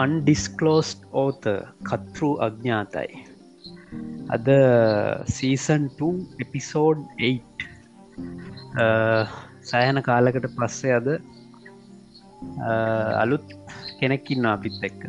[0.00, 1.44] Undisclosed ඕත
[1.88, 3.10] කත්රු අඥාතයි
[4.36, 4.48] අද
[5.36, 6.10] season 2
[6.44, 8.78] episode 8
[9.70, 11.08] සෑහන කාලකට පස්සේ අද
[13.22, 13.46] අලුත්
[13.98, 15.02] කෙනෙක්කින්න අපිත් එක්ක.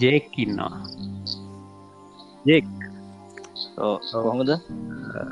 [0.00, 0.74] ජේක්කින්නවා
[2.46, 2.68] ජෙක්.
[4.12, 4.50] කොහොමද?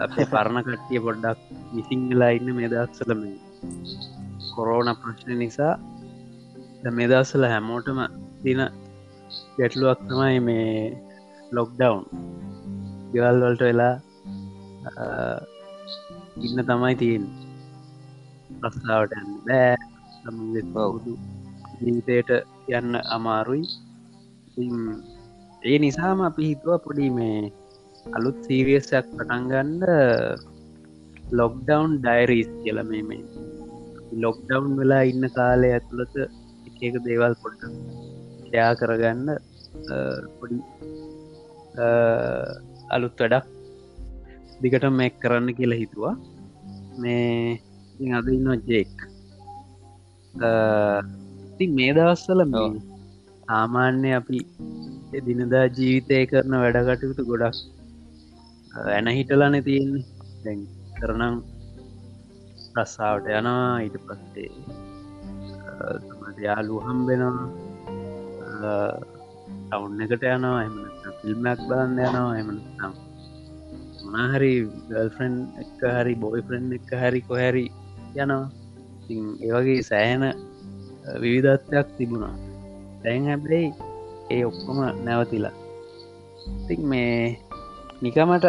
[0.05, 1.41] අපේ පරණ කට්ටිය පොඩ්ඩක්
[1.75, 3.23] විසිංගලා ඉන්න මෙදක්සලම
[4.55, 5.75] කොරෝන ප්‍රශ්න නිසා.
[6.99, 8.01] මෙදස්සල හැමෝටම
[8.43, 8.61] දින
[9.57, 10.73] ගැටලුවක් තමයි මේ
[11.53, 12.05] ලොක්ඩවුන්
[13.13, 13.95] ගෙවල් වලට වෙලා
[16.39, 17.25] ඉන්න තමයි තියෙන්
[18.61, 19.15] ප්‍රස්ථාවට
[19.47, 19.77] බෑ.
[20.75, 21.13] බෞදු
[21.81, 22.31] ජීවිතයට
[22.71, 23.65] යන්න අමාරුයි.
[25.63, 27.39] ඒ නිසාම අපි හිතුව පොඩි මේ
[28.17, 29.83] අලුත් සීරියසයක් පටන්ගන්න
[31.33, 33.25] ලොක්ඩවන්් ඩයිරීස් කියල මේ මේ.
[34.25, 36.15] ලොක්ඩවන්් වෙලා ඉන්න කාලය ඇතුළත
[36.85, 37.61] එක දේවල් පොට
[38.57, 39.29] යා කරගන්න
[40.39, 40.59] පොඩි
[42.97, 43.47] අලුත් වැඩක්
[44.63, 46.15] දිගට මේ කරන්න කියලා හිතුවා.
[47.03, 48.95] මේ අද ඉන්න ජෙක්.
[51.57, 52.41] ති මේ දවස්සල
[53.49, 54.39] සාමාන්‍ය අපි
[55.27, 57.57] දිනදා ජීවිතය කරන වැඩකටයුතු ගොඩක්
[58.97, 60.05] ඇන හිටලන තියෙන්නේ.
[60.45, 60.61] දැන්
[60.99, 61.37] කරනම්
[62.81, 64.51] රස්සාාවට යනවා ඊට පස්සේ
[66.47, 67.47] යාලු හම්බෙනවා
[68.59, 70.77] ටවුන් එකට යනවා එම
[71.19, 72.97] ෆිල්ම්මක් බලන්න යනවා එමනම්
[74.05, 74.53] මනාහරි
[74.89, 77.65] ගල්ෆ්‍රෙන්් එක හරි බොයි ෆ්‍රෙන්් එක හරි කොහැරි
[78.15, 78.45] යනවා.
[79.43, 80.25] ඒවගේ සෑහන
[81.21, 82.35] විවිධත්වයක් තිබුණා.
[83.03, 83.69] තැන් හැබැයි
[84.31, 85.57] ඒ ඔක්කොම නැවතිලා.
[86.55, 87.39] ඉතින් මේ
[88.03, 88.47] නිකමට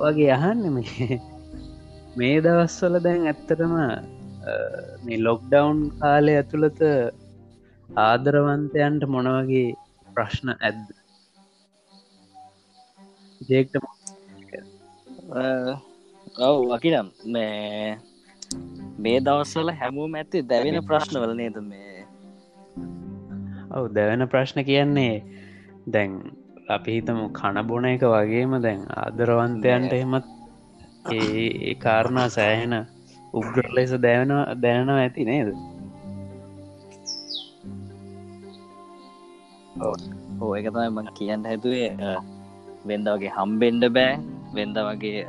[0.00, 1.20] වගේ අහන්න මේ
[2.18, 3.74] මේ දවස්වල දැන් ඇත්තටම
[5.04, 6.80] මේ ලොක්ඩවුන් කාලය ඇතුළත
[7.96, 9.74] ආදරවන්තයන්ට මොනවගේ
[10.08, 10.86] ප්‍රශ්න ඇද්ද?
[13.40, 13.76] ජේක්ට
[16.40, 17.98] ඔව් වකිනම් මේ
[18.98, 22.06] මේ දවස්සල හැමෝම ඇති දැවෙන ප්‍රශ්නවල නේද මේ?
[23.70, 25.24] ඔවු දැවෙන ප්‍රශ්න කියන්නේ
[25.86, 26.12] දැන්
[26.68, 30.26] අපි හිතමු කණබොන එක වගේම දැන් ආදරවන්තයන්ට එහෙමත්
[31.10, 32.74] ඒ කාරණා සෑහෙන
[33.34, 35.48] උග්‍ර ලෙස දැවෙන දැනනවා ඇති නේද
[39.84, 41.88] ඕ එක තමයි මං කියන්න හැතුවේ
[42.88, 44.12] වෙන්ද වගේ හම්බෙන්ඩ බෑ.
[44.56, 45.20] වෙන්ද වගේ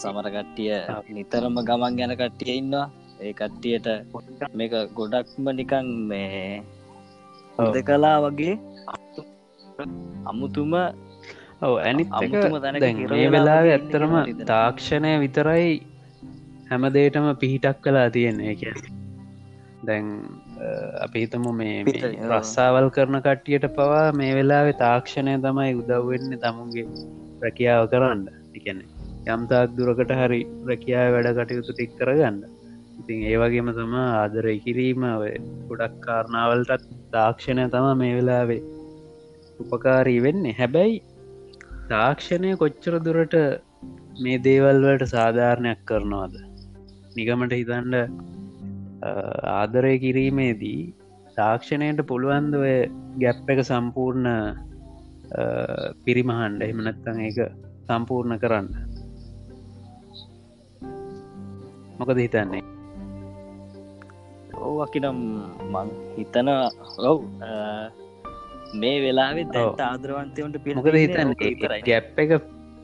[0.00, 0.74] සමරකට්ටිය
[1.16, 2.86] නිතරම ගමන් ගැන කට්ටිය ඉන්නවා.
[3.20, 3.88] ඒ කට්ටියට
[4.58, 6.62] මේක ගොඩක්ම නිකන් මේ
[7.58, 8.54] හොද කලා වගේ
[10.30, 10.72] අමුතුම
[11.66, 12.04] ඔව ඇනි
[13.18, 14.14] ඒ වෙලා ඇත්තරම
[14.52, 15.72] තාක්ෂණය විතරයි
[16.70, 18.54] හැමදේටම පිහිටක් කලා තියෙන්නේ.
[18.60, 18.74] කිය
[19.86, 20.06] දැන්
[21.04, 21.76] අපිහිතම මේ
[22.30, 26.86] රස්සාවල් කරන කට්ටියට පවා මේ වෙලාවෙ තාක්ෂණය තමයි උදව්වෙන්න තමුන්ගේ
[27.44, 28.24] රැකියාව කරන්න.
[28.58, 28.80] එකන
[29.34, 30.40] යම්තාක් දුරකට හරි
[30.70, 32.40] රැකියාව වැඩ කටයුතු ටික් කරගන්න.
[33.00, 35.06] ඉතින් ඒවගේම තම ආදරය කිරීම
[35.70, 38.60] ගොඩක් කාරණාවලටත් තාක්ෂණය තම මේ වෙලාවේ
[39.62, 40.58] උපකාරී වෙන්නේ.
[40.60, 41.00] හැබැයි
[41.92, 43.36] තාක්ෂණය කොච්චර දුරට
[44.24, 46.34] මේ දේවල්වලට සාධාරණයක් කරනවාද?
[47.16, 47.96] නිගමට හිතන්ඩ
[49.02, 50.80] ආදරය කිරීමේදී
[51.36, 52.54] තාක්ෂණයට පුළුවන්ද
[53.22, 54.28] ගැප් එක සම්පූර්ණ
[56.04, 57.38] පිරිමහන්ඩ එමනත්තං ඒක
[57.88, 58.68] සම්පූර්ණ කරන්න.
[62.00, 62.62] මොකද හිතන්නේ?
[64.68, 65.18] ඕවකිනම්
[65.72, 66.48] මං හිතන
[67.10, 67.18] ඔව්
[68.82, 71.34] මේ වෙලාවෙ දැට ආදරවන්තයන්ට පිමකද හිතන්න?
[71.88, 72.30] ගැප් එක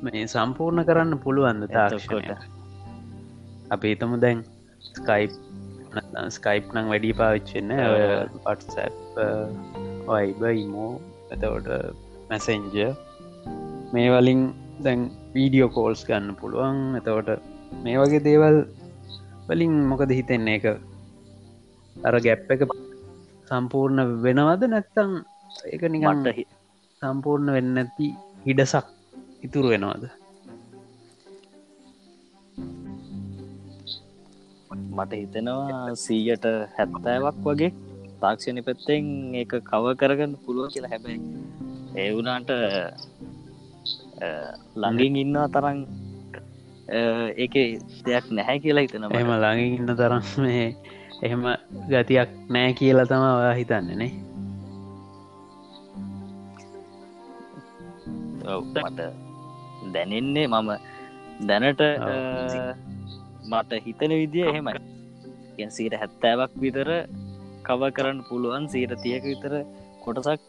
[0.07, 2.49] මේ සම්පූර්ණ කරන්න පුළුවන්ද තාක්ෂණයට?
[3.75, 4.41] අපි හිතම දැන්
[4.89, 5.33] ස්කයිප්
[6.37, 7.73] ස්කයිප් නං වැඩි පාවිච්චෙන්න
[8.45, 8.97] පටසැප්
[10.09, 10.91] වයිබ ඉමෝ
[11.31, 11.69] ඇතවට
[12.31, 12.77] මැසෙන්ජ
[13.93, 14.43] මේ වලින්
[14.85, 15.03] දැන්
[15.35, 16.81] වීඩියෝ කෝල්ස් ගන්න පුළුවන්.
[17.01, 17.31] එතවට
[17.85, 18.59] මේ වගේ දේවල්
[19.49, 20.59] වලින් මොකද හිතෙන්නේ?
[20.59, 20.67] එක
[22.09, 22.63] අර ගැප් එක
[23.49, 25.13] සම්පූර්ණ වෙනවද නැත්තං
[25.75, 26.45] එක නිගන්ට
[27.03, 28.09] සම්පූර්ණ වෙන්න ඇති
[28.47, 28.87] හිඩසක්
[29.47, 30.05] ඉතුරු වෙනවාද
[34.97, 36.47] මට හිතෙනවා සීයට
[36.77, 37.73] හැත්තෑවක් වගේ.
[38.21, 39.05] තාක්ෂණය පැත්තෙන්
[39.35, 41.21] ඒක කව කරගන්න පුළුව කියලා හැබැයි
[41.97, 42.51] ඒ වුනාට
[44.77, 45.79] ළඟින් ඉන්නවා තරන්
[47.37, 47.55] ඒක
[48.07, 50.65] දෙයක් නැහැ කියලා හිතන එම ළඟින් ඉන්න තරම් මේ
[51.23, 51.45] එහෙම
[51.91, 53.25] ගතියක් නෑ කියලා තම
[53.61, 54.13] හිතන්නේනේ
[58.75, 59.01] මට
[59.93, 60.71] දැනෙන්නේ මම
[61.49, 61.83] දැනට
[63.51, 64.86] මට හිතන විදිිය එහෙමයි
[65.71, 66.91] සීට හැත්තෑවක් විතර
[67.63, 69.55] කව කරන්න පුළුවන් සීට තියක විතර
[70.05, 70.41] කොටසක්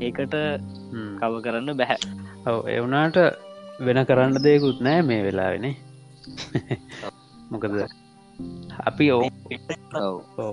[0.00, 0.36] ඒකට
[1.20, 1.98] කව කරන්න බැහැ.
[2.46, 3.18] ඔව එවනාට
[3.80, 5.74] වෙන කරන්න දෙයකුත් නෑ මේ වෙලාවෙනේ
[7.50, 7.74] මොකද
[8.84, 9.22] අපි ඕ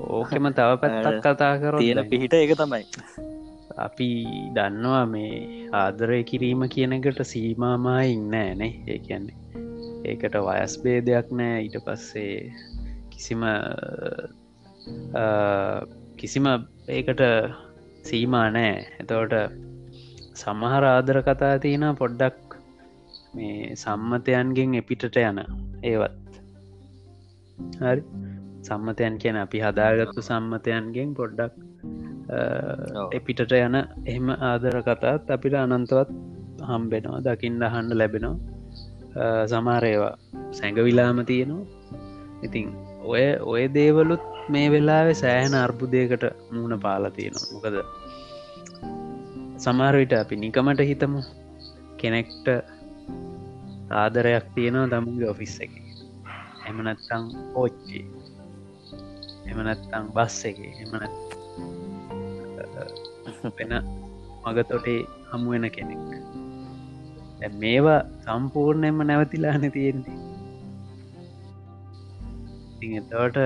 [0.09, 2.83] ඕකෙම තව පැත්තක් කතා කර තියෙන පිහිට එක තමයි.
[3.77, 4.09] අපි
[4.55, 9.37] දන්නවා මේ ආදරය කිරීම කියනකට සීමාමා ඉන්න ෑනේ ඒ කියන්නේ
[10.05, 11.57] ඒකට වයස් බේදයක් නෑ.
[11.63, 12.35] ඊට පස්සේ
[13.13, 13.43] කිසිම
[16.19, 16.45] කිසිම
[16.97, 17.21] ඒකට
[18.09, 19.35] සීමා නෑ එතවට
[20.41, 22.57] සමහර ආදර කතා තියෙන පොඩ්ඩක්
[23.35, 25.39] මේ සම්මතයන්ගෙන් එපිටට යන
[25.89, 26.31] ඒවත්.
[27.81, 28.01] හරි?
[28.67, 31.53] සම්මතයන් කියන අපි හදාගත්තු සම්මතයන්ගෙන් පොඩ්ඩක්
[33.17, 36.11] එපිටට යන එහෙම ආදර කතාත් අපිට අනන්තවත්
[36.69, 38.37] හම්බෙනවා දකිින් අහන්න ලැබෙනවා.
[39.51, 40.15] සමාරේවා
[40.57, 41.65] සැඟවිලාම තියෙනවා.
[42.47, 42.67] ඉතින්
[43.03, 47.51] ඔය ඔය දේවලුත් මේ වෙලාවෙ සෑහන අර්බුදයකට මූුණ පාලා තියෙනවා.
[47.53, 47.75] මොකද
[49.57, 51.19] සමාරවිට අපි නිකමට හිතමු
[51.97, 52.47] කෙනෙක්ට
[54.01, 55.73] ආදරයක් තියෙනවා තමුගේ ඔෆිස් එක.
[56.69, 57.25] එමනත්තං
[57.55, 57.99] ඕච්චි
[59.49, 60.59] එමනත්තං බස් එක.
[60.83, 61.13] එමනත්
[63.57, 63.73] වෙන
[64.45, 64.99] මගතොටේ
[65.31, 66.03] හමුවෙන කෙනෙක්.
[67.61, 70.30] මේවා සම්පූර්ණයම නැවතිලාන තියෙන්නේ.
[72.83, 73.37] ඉ එතවට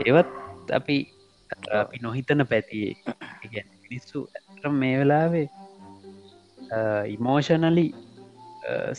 [0.00, 0.30] ඒවත්
[0.78, 0.96] අපි
[1.80, 2.94] අපි නොහිතන පැතියේ.
[3.82, 5.46] මිනිස්සු ඇතරම් මේ වෙලාවේ
[7.08, 7.86] ඉමෝෂනලි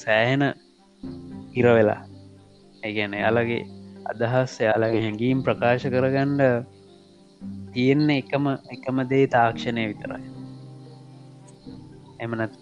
[0.03, 0.43] සෑහෙන
[1.53, 2.01] ඉරවෙලා
[2.83, 3.63] ඒගැන එයාලගේ
[4.11, 6.43] අදහස් එයාලගේ හැඟීම් ප්‍රකාශ කරගණ්ඩ
[7.73, 8.45] තියෙන්නේ එකම
[8.75, 10.23] එකම දේ තාක්ෂණය විතරයි.
[12.23, 12.53] එමනත්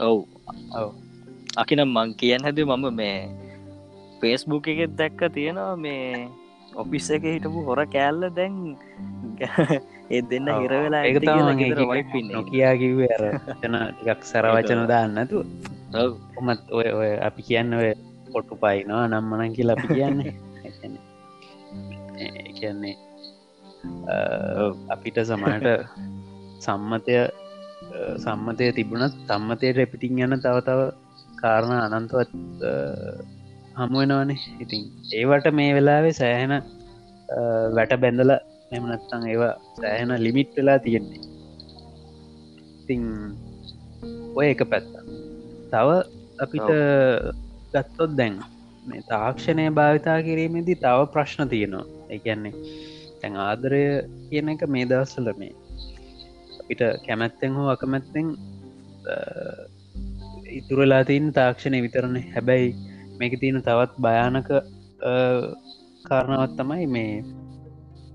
[0.00, 0.18] ඔව්.
[0.80, 1.07] ඔව
[1.58, 3.16] අකිනම් මං කියන්න හැද මම මේ
[4.20, 6.28] පේස්බුක් එකෙත් දැක්ක තියෙනවා මේ
[6.74, 8.54] ඔෆිස් එක හිටපු හොර කෑල්ල දැන්
[10.10, 11.16] ඒ දෙන්න හිරවෙලා එක
[12.30, 13.24] නොකයා කිව අර
[13.56, 15.44] තන ටිකක් සරවචන දාන්නතු
[16.38, 17.90] ඔමත් ඔය ඔය අපි කියන්න ඔය
[18.32, 20.32] පොට්ටු පයිනවා නම්මනන් කියලා අපි කියන්නේ.
[22.54, 22.96] කියන්නේ.
[24.88, 25.68] අපිට සමට
[26.60, 27.14] සම්මතය
[28.18, 30.80] සම්මතය තිබුණත් සම්මතයට එපිටිං යන තව තව
[31.42, 32.32] කාරණ අනන්තවත්
[33.78, 34.82] හමුවෙනවානේ ඉතින්
[35.18, 36.54] ඒවට මේ වෙලාවේ සෑහෙන
[37.76, 38.32] වැට බැඳල
[38.76, 41.20] එමනත්තං ඒවා සෑහෙන ලිමිට් වෙලා තියෙන්නේ.
[42.80, 43.02] ඉතිං
[44.38, 44.90] ඔය එක පැත්ත.
[45.72, 45.88] තව
[46.44, 46.70] අපිට
[47.72, 48.36] ගත්තොත් දැන්
[48.88, 51.86] මේ තාක්ෂණය භාවිතා කිරීමේදී තව ප්‍රශ්න තියෙනවා.
[52.14, 52.54] එකන්නේ
[53.20, 53.82] තැන් ආදරය
[54.28, 55.54] කියන එක මේ දවස්සල මේ
[56.60, 58.26] අපිට කැමැත්තෙන් හෝ අකමැත්තෙන්
[60.58, 62.68] ඉතුරලා තින් තාක්ෂණය විතරණ හැබැයි
[63.18, 64.48] මේක තියෙන තවත් භයානක
[66.04, 67.12] කාරණවත් තමයි මේ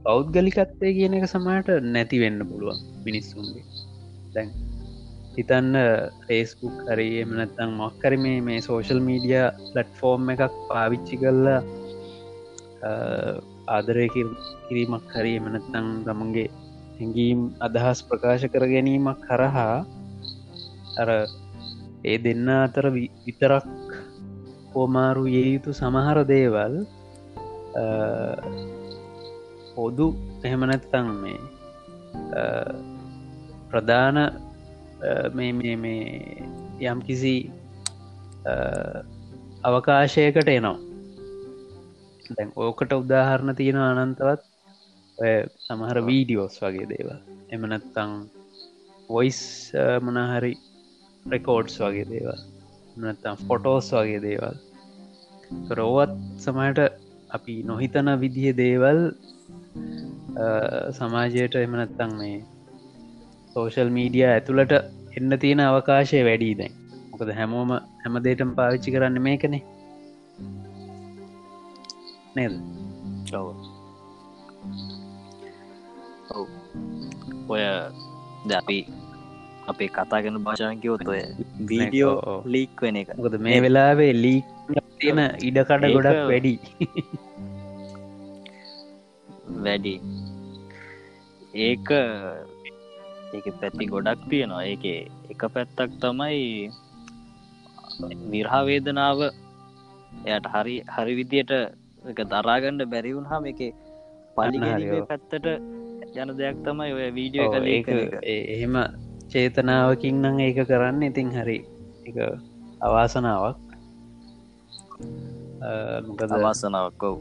[0.03, 3.65] පෞද්ගලිකත්තය කියන එක සමට නැති වෙන්න පුළුවන් මිනිස්සුන්ගේ.
[4.33, 4.49] දැන්
[5.35, 5.77] හිතන්න
[6.23, 11.61] ෆේස්බුක් හරි එමනත්තං මොක්කර මේ මේ සෝශල් මීඩිය ලට්ෆෝර්ම් එකක් පාවිච්චි කල්ලා
[13.67, 16.49] ආදරය කිරීමක් හරි එමනත්තං ගමන්ගේ
[16.97, 19.77] හැඟීම් අදහස් ප්‍රකාශ කර ගැනීමක් කරහා
[20.97, 21.09] අර
[22.03, 22.85] ඒ දෙන්න අතර
[23.25, 23.67] විතරක්
[24.73, 26.75] හෝමාරු ඒ යුතු සමහර දේවල්
[29.75, 30.07] පොදු
[30.43, 31.39] එහෙමනැත්තං මේ
[33.69, 34.17] ප්‍රධාන
[35.35, 35.75] මේ
[36.83, 37.35] යම් කිසි
[39.63, 40.77] අවකාශයකට එනවා.
[42.29, 44.41] දැන් ඕකට උදාහරණ තියෙන අනන්තවත්
[45.17, 47.09] ඔය සමහර වීඩියෝස් වගේ දේව
[47.49, 48.13] එමනත්තං
[49.09, 49.41] වොයිස්
[50.01, 50.53] මනහරි
[51.31, 52.39] රෙකෝඩ්ස් වගේ දේවල්.
[52.97, 54.55] නත්තම් ෆොටෝස් වගේ දේවල්.
[55.77, 56.79] රෝවත් සමයට
[57.29, 58.99] අපි නොහිතන විදිහ දේවල්
[60.97, 62.37] සමාජයට එමනත්තං මේ
[63.53, 64.73] සෝෂල් මීඩිය ඇතුළට
[65.17, 66.73] එන්න තියෙන අවකාශය වැඩී දැන්.
[67.11, 67.71] මොකද හැමෝම
[68.03, 69.63] හැමදේටම පාවිච්චි කරන්න මේකනේ.
[72.35, 72.53] නේද?
[73.33, 73.47] ඔව.
[77.49, 77.63] ඔය
[78.49, 78.77] දැපි
[79.71, 81.21] අපේ කතාගෙන භාෂානකිවොත් ඔය
[81.69, 83.11] වීඩියෝ ලීක් වෙන එක.
[83.17, 84.45] මොකද මේ වෙලාවේ ලීක්
[84.99, 86.53] තියෙන ඉඩකඩ ගොඩක් වැඩි.
[89.65, 89.95] වැඩි.
[91.67, 91.87] ඒක
[93.35, 94.63] ඒක පැති ගොඩක් තියෙනවා.
[94.71, 94.83] ඒක
[95.33, 96.41] එක පැත්තක් තමයි
[98.33, 101.53] විරහාවේදනාව එයට හරි හරි විදියට
[102.11, 103.61] එක දරාගණ්ඩ බැරිවුන් හම එක
[104.35, 104.57] පලි
[105.09, 105.47] පැත්තට
[106.15, 107.89] යන දෙයක් තමයි ඔය වීඩියෝ එක
[108.25, 108.75] එහෙම
[109.33, 111.57] චේතනාවකින් නං ඒක කරන්න ඉතින් හරි.
[112.05, 112.17] එක
[112.81, 113.59] අවාසනාවක්.
[116.07, 116.21] මොකද?
[116.29, 117.15] අවාසනාවක්කෝ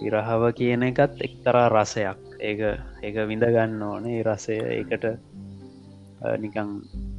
[0.00, 2.20] විරහව කියන එකත් එක්තරා රසයක්.
[2.40, 2.60] ඒක
[3.02, 4.22] ඒක විඳගන්න ඕනේ.
[4.22, 5.04] රසය ඒකට
[6.42, 6.70] නිකං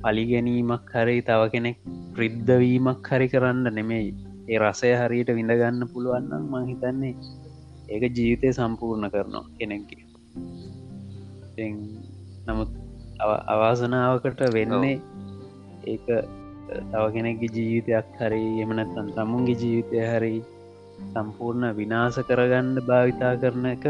[0.04, 1.78] පලිගැනීමක් හරි තව කෙනෙක්
[2.16, 4.10] ප්‍රිද්ධවීමක් හරි කරන්න නෙමෙයි.
[4.50, 7.16] ඒ රසය හරියට විඳගන්න පුළුවන්නම් මං හිතන්නේ
[7.90, 10.04] ඒක ජීවිතය සම්පූර්ණ කරනවා කෙනෙක්ගේ.
[12.48, 12.72] නමුත්
[13.20, 14.96] අවාසනාවකට වෙන්නේ
[15.86, 16.08] ඒක
[16.68, 20.36] තව කෙනෙක්ගේ ජීවිතයක් හරි එමනත්තන් තමුන්ගේ ජීවිතය හරි
[21.08, 23.86] සම්පූර්ණ විනාස කරගන්න භාවිතා කරන එක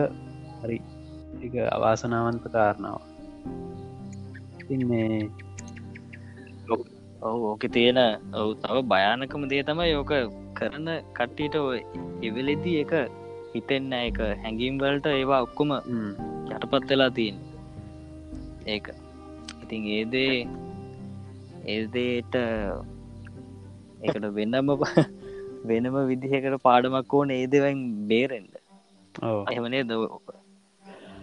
[0.61, 0.77] හරි
[1.41, 3.01] එක අවාසනාවන්ත කාරණාව
[4.85, 5.19] මේ
[7.21, 7.99] ඔවු ඕක තියෙන
[8.33, 10.13] ඔවු තව භයානකම දේ තමයි යෝක
[10.53, 11.55] කරන කට්ටියට
[12.21, 12.93] එවෙලෙදී එක
[13.53, 15.71] හිතෙන්න එක හැඟීම් වලට ඒවා ඔක්කොම
[16.51, 17.37] යටපත් වෙලා තියෙන්
[18.67, 18.87] ඒක
[19.67, 20.35] ඉතින් ඒදේ
[21.67, 22.35] ඒදේට
[24.01, 24.69] ඒකට වෙන්නම
[25.69, 28.53] වෙනම විදිහකට පාඩමක් ඕන ඒදවන් බේරෙන්ඩ
[29.51, 29.99] එහෙමනේ ද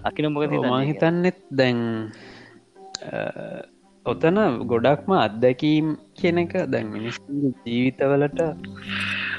[0.05, 1.81] අකින මොකද මහිතන්නෙත් දැන්
[4.07, 7.17] ඔතන ගොඩක්ම අත්දැකීම් කියන එක දැන් මිනිස්
[7.65, 8.41] ජීවිතවලට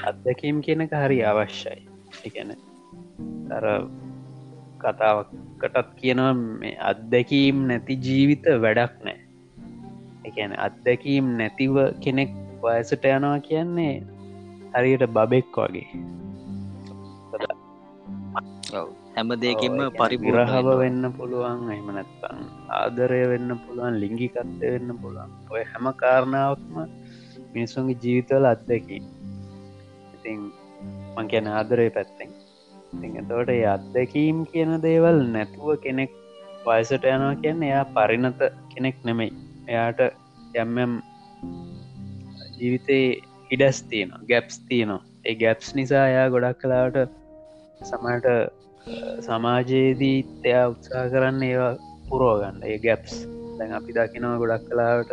[0.04, 1.86] අත්දැකීම් කියනක හරි අවශ්‍යයි.
[2.26, 2.50] එකන
[3.52, 3.64] අර
[4.78, 9.18] කතාවකටත් කියනවා මේ අත්දැකීම් නැති ජීවිත වැඩක් නෑ.
[10.26, 12.30] එකන අත්දැකීම් නැතිව කෙනෙක්
[12.62, 13.94] වයසට යනවා කියන්නේ
[14.74, 15.88] හරියට බබෙක් වගේ.
[19.16, 22.40] හැම දෙකින්ම පරිපුරහව වෙන්න පුළුවන් එහමනැත්තං
[22.78, 25.30] ආදරය වෙන්න පුළුවන් ලිංගිකත්ය වෙන්න පුළුවන්.
[25.52, 26.74] ඔය හැම කාරණාවක්ම
[27.54, 28.98] මිනිස්සුන්ගේ ජීවිතවල අත්දැකි
[30.16, 30.42] ඉතින්
[31.14, 32.35] මං කියන ආදරය පැත්තෙන්
[32.92, 36.12] එතවට ඒ අත්දැකීම් කියන දේවල් නැතුව කෙනෙක්
[36.66, 38.40] වයසට යනවා කියන්න එයා පරිණත
[38.72, 39.32] කෙනෙක් නෙමෙයි.
[39.68, 40.00] එයාට
[40.54, 40.92] යම්යම්
[42.58, 43.06] ජීවිතේ
[43.50, 45.02] ඉඩස් තියෙන ගැප්ස් තියනවා.
[45.24, 46.96] ඒ ගැප්ස් නිසා එයා ගොඩක් කලාට
[47.82, 48.26] සමට
[49.20, 51.74] සමාජයේදී එයා උත්සා කරන්න ඒවා
[52.08, 53.14] පුරෝගන්න ඒ ගැප්ස්
[53.58, 55.12] දැන් අපි දකිනවා ගොඩක් කලාවට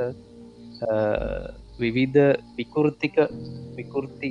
[1.79, 2.21] විවිධ
[2.57, 3.15] විකෘතික
[3.77, 4.29] විකෘති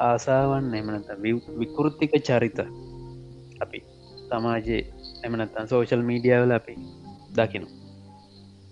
[0.00, 1.08] ආසාවන් එමනත
[1.58, 2.58] විකෘතික චරිත
[3.60, 3.80] අපි
[4.28, 4.82] සමාජයේ
[5.24, 6.74] එමනත්තන් සෝශල් මීඩියාවල අපි
[7.36, 7.68] දකිනු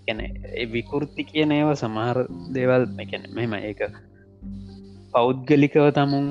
[0.06, 0.20] ගැන
[0.72, 2.18] විකෘති කියන ඒව සමහර
[2.54, 3.80] දේවල් එකැන මෙම ඒක
[5.14, 6.26] පෞද්ගලිකව තමුන්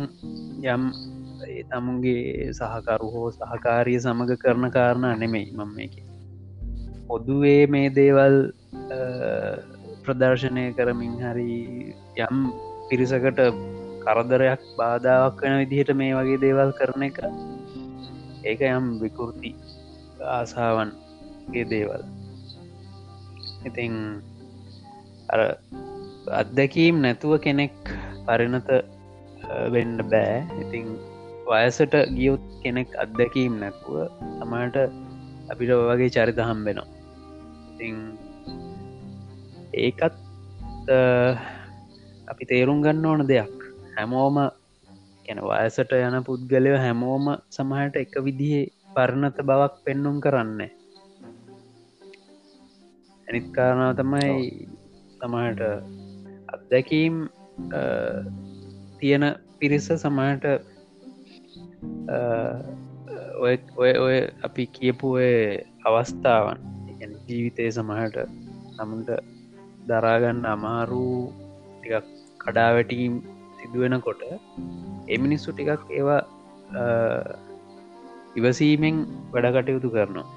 [0.66, 0.84] යම්
[1.70, 5.96] තමුන්ගේ සහකරු හෝ සහකාරිය සමඟ කරන කාරණා නෙමෙයි මම එක
[7.08, 8.38] පොදුවේ මේ දේවල්
[10.04, 11.50] ප්‍රදර්ශනය කරමින් හරි
[12.20, 12.38] යම්
[12.90, 13.40] පිරිසකට
[14.06, 17.20] කරදරයක් බාධාවක් වෙන විදිහට මේ වගේ දේවල් කරන එක.
[18.50, 19.52] ඒක යම් විකෘති
[20.38, 22.04] ආසාවන්ගේ දේවල්.
[23.68, 23.94] ඉතිං
[25.34, 25.40] අර
[26.42, 27.76] අත්දැකීම් නැතුව කෙනෙක්
[28.28, 28.70] පරිණත
[29.74, 30.40] වෙන්න බෑ.
[30.64, 30.88] ඉතිං
[31.50, 33.96] වයසට ගියොත් කෙනෙක් අත්දැකීම් නැතුව
[34.40, 34.78] තමට
[35.52, 36.90] අපිට වගේ චරිත හම්බෙනවා.
[37.72, 37.96] ඉතිං
[39.86, 40.16] ඒකත්
[42.32, 43.59] අපි තේරුම් ගන්න ඕන දෙයක්.
[44.00, 44.38] හැමෝම
[45.26, 50.62] ගැන වයසට යන පුද්ගලය හැමෝම සමහට එක විදිහේ පරණත බවක් පෙන්නුම් කරන්න.
[53.28, 54.32] ඇනිත් කාරණාව තමයි
[55.20, 55.62] තමට
[56.54, 57.16] අත්දැකීම්
[59.00, 59.26] තියෙන
[59.60, 60.46] පිරිස සමහට
[63.40, 65.16] ඔය ඔය ඔය අපි කියපු
[65.86, 66.60] අවස්ථාවන්
[67.28, 68.18] ජීවිතය සමහට
[68.78, 69.10] නමුට
[69.88, 71.10] දරාගන්න අමාරු
[71.76, 72.08] ටිකක්
[72.42, 73.14] කඩාවැටීම්
[73.60, 74.22] සිදුවෙනකොට
[75.08, 76.22] එමිනිස්සු ටිකක් ඒවා
[78.36, 78.98] ඉවසීමෙන්
[79.34, 80.28] වැඩ කටයුතු කරනවා.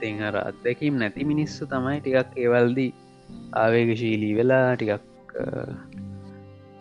[0.00, 2.90] තෙහර අත්දැකීම් නැති මිනිස්සු තමයි ටිකක් ඒවල්දී
[3.62, 5.34] ආවේගශීලී වෙලා ටිකක්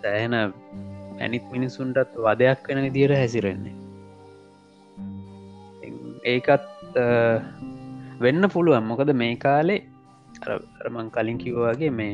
[0.01, 3.75] සෑහෙන ඇනිත් මිනිසුන්ටත් වදයක් වෙන විදියට හැසිරෙන්නේ.
[6.25, 6.95] ඒකත්
[8.21, 8.89] වෙන්න පුළුවන්.
[8.91, 9.81] මොකද මේ කාලේ
[10.81, 12.13] අරමං කලින් කිව්වාගේ මේ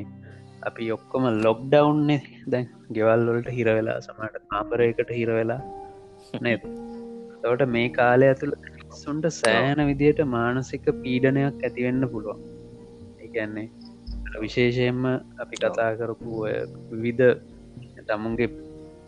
[0.64, 5.62] අපි ඔක්කොම ලොක්ඩවුන්නේ දැන් ගෙවල්ලොලට හිරවෙලා සමට ආපරයකට හිරවෙලා
[6.42, 6.54] නෙ
[7.42, 8.56] තවට මේ කාලය ඇතුළ
[8.96, 12.42] සුන්ට සෑන විදියට මානසික පීඩනයක් ඇතිවෙන්න පුළුවන්.
[13.24, 13.68] ඒගැන්නේ
[14.44, 15.02] විශේෂයෙන්ම
[15.44, 16.32] අපි කතා කරපු
[16.94, 17.32] විවිධ
[18.08, 18.50] තමුන්ගේ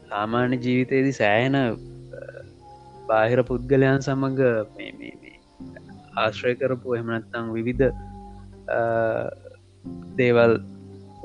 [0.09, 1.57] සාමාන්‍ය ජීවිතයේදි සෑහෙන
[3.09, 4.41] බාහිර පුද්ගලයන් සමඟ
[6.17, 7.87] ආශ්‍රය කරපු එහමනත්තං විවිධ
[10.19, 10.53] දේවල්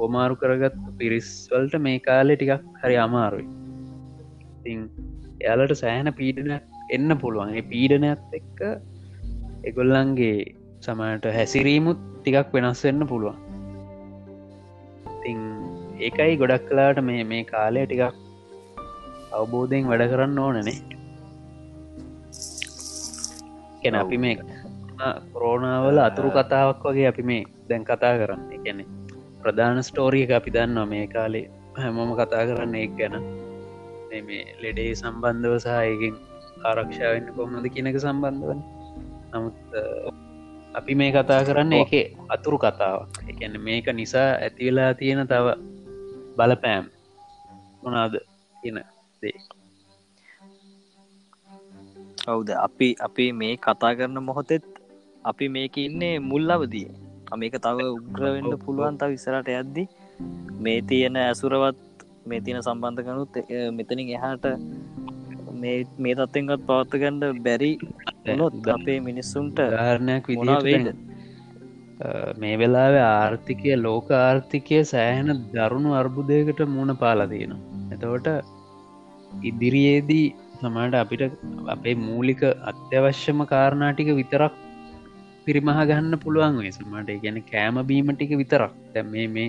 [0.02, 3.47] ඕමාරු කරගත් පිරිස්වල්ට මේ කාලෙ ටිකක් හරි අමාරුයි.
[4.59, 4.80] ඉතිං
[5.42, 6.52] එයාලට සෑහන පීඩන
[6.97, 7.52] එන්න පුළුවන්.
[7.73, 8.61] පීඩනයක් එක්ක
[9.69, 10.37] එගොල්ලන්ගේ
[10.85, 13.38] සමට හැසිරීමුත් ටිකක් වෙනස් වෙන්න පුළුවන්.
[15.14, 15.40] ඉතිං
[16.07, 18.16] ඒකයි ගොඩක් කලාට මේ මේ කාලය ටිකක්
[19.38, 20.78] අවබෝධයෙන් වැඩ කරන්න ඕනනේ
[23.83, 24.37] කෙන අපි මේ
[25.33, 28.42] කොරෝනාවල අතුරු කතාවක් වගේ අපි මේ දැන් කතා කරන්න.
[28.64, 28.85] ගැනෙ
[29.42, 31.47] ප්‍රධාන ස්ටෝරිය එක අපි දන්නවා මේ කාලේ.
[31.76, 33.14] හැමෝම කතා කරන්න එක් ගැන.
[34.28, 36.14] මේ ලෙඩේ සම්බන්ධව සහයකින්
[36.64, 38.61] ආරක්ෂාවන්න කොහොමද කියනක සම්බන්ධවන.
[39.32, 39.59] නමුත්
[40.78, 41.92] අපි මේ කතා කරන්න එක
[42.35, 43.09] අතුරු කතාවක්.
[43.30, 45.47] එකන මේක නිසා ඇතිවෙලා තියෙන තව
[46.37, 46.85] බලපෑම්
[47.82, 48.14] මොනාද
[48.61, 48.78] කියන
[49.23, 49.38] දේ.
[52.28, 54.64] ඔවුද අපි අපි මේ කතා කරන මොහොතෙත්
[55.25, 56.88] අපි මේක ඉන්නේ මුල්ලවදී
[57.34, 59.84] මේක තව උග්‍රවෙන්න පුළුවන් තව විසරට යද්දි.
[60.58, 63.37] මේ තියෙන ඇසුරවත් මේ තියෙන සම්බන්ධකනුත්
[63.72, 64.46] මෙතනින් එහාට
[65.54, 67.72] මේ තත්වෙන්ගත් පවත්තගන්න බැරි
[68.34, 71.00] නොත් අපේ මිනිස්සුන්ට ධාරණයක් විදිට
[72.38, 77.54] මේ වෙලාව ආර්ථිකය ලෝක ආර්ථිකය සෑහෙන දරුණු අර්බුදයකට මුණ පාලදයෙන
[77.90, 78.28] එතවට
[79.42, 80.26] ඉදිරියේදී
[80.60, 81.22] සමට අපිට
[81.68, 84.54] අපේ මූලික අත්‍යවශ්‍යම කාරණාටික විතරක්
[85.50, 88.73] පිරිමහ ගන්න පුළුවන් වේ සමට ගැන කෑම බීමටික විතරක්.
[88.95, 89.49] දැ මේ මේ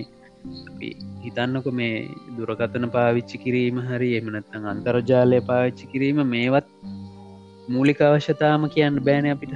[1.24, 1.92] හිතන්නක මේ
[2.36, 6.68] දුරකතන පාවිච්චි කිරීම හරි එමනත්තං අන්තර්ජාලය පාවිච්චි කිරීම මේවත්
[7.68, 9.54] මූලික අවශ්‍යතාම කියන්න බෑන අපිට.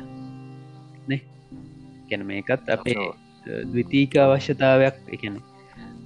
[2.09, 3.07] ගැන මේකත් අපේ
[3.67, 4.97] දවිතීක අවශ්‍යතාවයක්.
[5.15, 5.37] එකන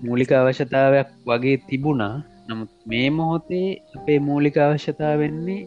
[0.07, 2.17] මූලික අවශ්‍යතාවයක් වගේ තිබුණා.
[2.49, 5.63] නමුත් මේ මොහොතේ අපේ මූලික අවශ්‍යතා වෙන්නේ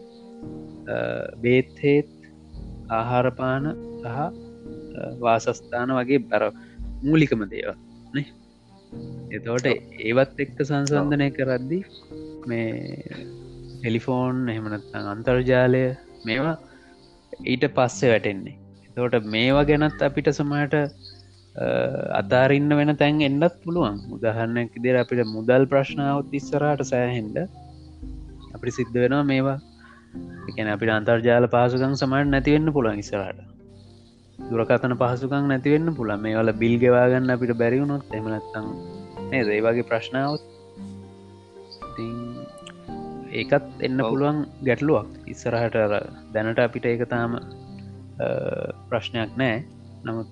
[1.42, 2.10] බේත්හේත්
[2.90, 3.64] ආහාරපාන
[4.02, 4.43] සහ
[5.20, 6.44] වාසස්ථාන වගේ බර
[7.02, 7.70] මූලිකම දේව
[8.16, 8.26] නේ?
[9.36, 9.66] එතවට
[10.02, 11.78] ඒවත් එක්ක සංසන්ධනය කරද්දි
[12.46, 12.68] මේ
[13.76, 15.82] ටෙලිෆෝන් එහෙමනත්තං අන්තර්ජාලය
[16.26, 16.56] මේවා
[17.44, 18.56] ඊට පස්සේ වැටෙන්නේ.
[18.86, 20.74] එතවට මේවා ගැනත් අපිට සමට
[22.20, 23.98] අතාරන්න වෙන තැන් එන්නත් පුළුවන්.
[24.16, 27.38] උදහරන්නක් දෙර අපිට මුදල් ප්‍රශ්නාවත් ඉස්සරහට සෑහෙන්ඩ
[28.54, 29.58] අපි සිද්ධ වෙනවා මේවා.
[30.50, 33.53] එකන අපිට අන්තර්ජාල පහසුකම් සමට නැතිවෙන්න පුළුවන් ඉස්සරහට.
[34.38, 38.66] දුරකතන පහසුකම් නැතිවෙන්න පුළ මේ වල බිල් ගෙවාගන්න අපිට බැරිවුණොත් එමනත්තං
[39.30, 39.48] නේද?
[39.48, 40.42] ඒ වගේ ප්‍රශ්නාවත්
[43.40, 45.08] ඒකත් එන්න පුළුවන් ගැටලුවක්.
[45.32, 45.76] ඉස්සරහට
[46.34, 47.38] දැනට අපිට ඒක තාම
[48.90, 49.62] ප්‍රශ්නයක් නෑ.
[50.06, 50.28] නමුත්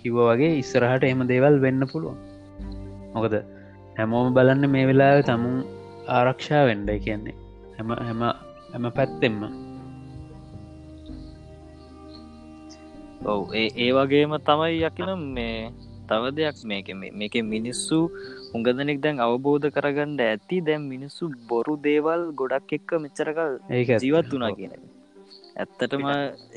[0.00, 2.18] කිව්ව වගේ ඉස්සරහට එම දේවල් වෙන්න පුළුවන්.
[3.14, 3.34] මොකද
[3.98, 5.58] හැමෝම බලන්න මේ වෙලා තමුන්
[6.18, 7.36] ආරක්ෂා වෙන්ඩ කියන්නේ.
[7.76, 8.22] හැම හැම
[8.72, 9.38] හැම පැත්තෙම්ම
[13.24, 15.70] ඔව ඒ ඒ වගේම තමයි යකිනම් මේ
[16.08, 17.98] තව දෙයක් මේක මේක මිනිස්සු
[18.54, 20.60] උගදනෙක් දැන් අවබෝධ කරගන්න ඇති.
[20.60, 24.72] දැම් මිනිස්සු බොරු දේවල් ගොඩක් එක්ක මෙච්චරකල් ඒක ජීවත් වනා කියන
[25.56, 26.06] ඇත්තටම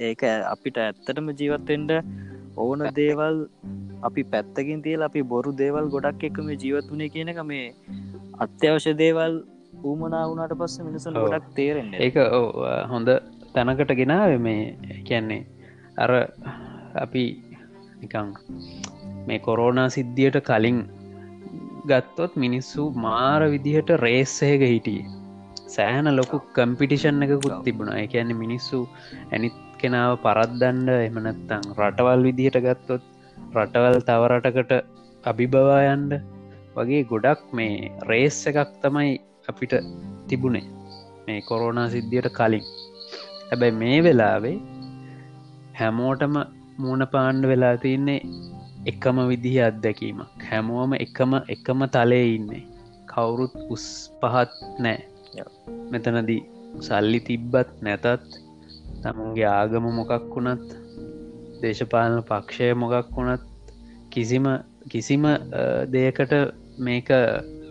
[0.10, 0.21] ඒක
[0.54, 1.91] අපිට ඇත්තටම ජීවත්තෙන්ට
[2.58, 3.38] ඕන දේවල්
[4.01, 7.73] අපි පැත්තකින් තියල අපි බොරු දේවල් ගොඩක් එකම ජීවත් වනේ කියනක මේ
[8.39, 9.34] අත්‍යවශ්‍ය දේවල්
[9.84, 11.93] ඌමනා වුණට පස්ස මිනිසුන් ගොඩක් තේරෙන්න.
[11.95, 12.17] ඒක
[12.93, 13.10] හොඳ
[13.54, 15.43] තැනකට ගෙනාව මේ කියන්නේ
[16.04, 16.12] අර
[17.04, 17.24] අපි
[18.02, 18.30] නිකං
[19.28, 20.80] මේ කොරෝනා සිද්ධියට කලින්
[21.92, 25.04] ගත්තොත් මිනිස්සු මාර විදිහට රේස්සයක හිටිය.
[25.76, 28.02] සෑහන ලොකු කම්පිටිෂන් එකකුත් තිබුණා.
[28.06, 28.80] එකන්නේ මිනිස්සු
[29.34, 33.04] ඇනිත් කෙනාව පරද්දන්ඩ එමනත්තං රටවල් විදිහට ගත්තොත්
[33.58, 34.74] රටවල් තවරටකට
[35.32, 36.14] අභිබවායන්ඩ
[36.78, 39.12] වගේ ගොඩක් මේ රේස් එකක් තමයි
[39.52, 39.74] අපිට
[40.30, 40.66] තිබුණේ.
[41.26, 42.66] මේ කොරෝනා සිද්ධියට කලින්.
[43.50, 44.58] හැබැයි මේ වෙලාවේ
[45.80, 46.36] හැමෝටම
[46.82, 48.20] මූුණ පාණ්ඩ වෙලා තින්නේ
[48.92, 50.44] එකම විදිහ අත්දැකීමක්.
[50.52, 52.64] හැමෝම එකම එකම තලේ ඉන්නේ.
[53.12, 53.86] කවුරුත් උස්
[54.22, 55.00] පහත් නෑ.
[55.92, 56.42] මෙතනදී
[56.88, 58.06] සල්ලි තිබ්බත් නැතත්
[59.04, 60.70] තමුන්ගේ ආගම මොකක් වුණත්
[61.64, 63.44] දේශපාලන පක්ෂය මොකක් වුණත්
[64.14, 64.48] කිසිම
[64.94, 65.26] කිසිම
[65.96, 66.34] දෙයකට
[66.88, 67.10] මේක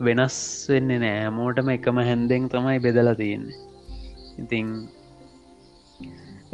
[0.06, 0.36] වෙනස්
[0.72, 1.16] වෙන්නේ නෑ.
[1.24, 3.58] හැමෝටම එකම හැන්දෙන් තමයි බෙදලා තියෙන්නේ
[4.42, 4.68] ඉතිං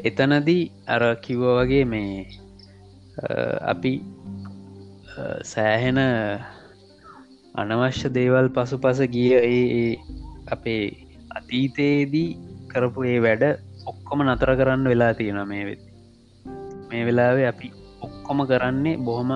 [0.04, 2.26] එතනදී අර කිව්ව වගේ මේ
[3.64, 3.92] අපි
[5.44, 6.00] සෑහෙන
[7.54, 9.90] අනවශ්‍ය දේවල් පසු පස ගිය ඒ
[10.50, 10.84] අපේ
[11.36, 12.28] අතීතයේදී
[12.68, 13.44] කරපු ඒ වැඩ
[13.86, 15.82] ඔක්කොම නතර කරන්න වෙලා තියෙන මේ වෙත්
[16.88, 19.30] මේ වෙලාවේ අපි ඔක්කොම කරන්නේ බොහොම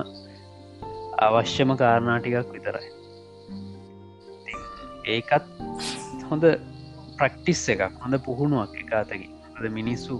[1.19, 2.89] අවශ්‍යම කාරණාටිකක් විතරයි.
[5.05, 5.45] ඒකත්
[6.29, 6.45] හොඳ
[7.17, 10.15] ප්‍රක්ටිස් එකක් හොඳ පුහුණුවක් එකාතකි අද මිනිස්සු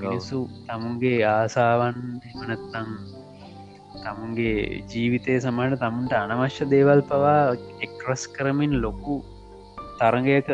[0.00, 2.90] මිනිස්සු තමුන්ගේ ආසාවන් එමනත්තං
[3.96, 4.58] තමුන්ගේ
[4.90, 7.40] ජීවිතය සමට තමුන්ට අනවශ්‍ය දේවල් පවා
[7.86, 9.16] එක්රස් කරමින් ලොකු
[9.98, 10.48] තරගයක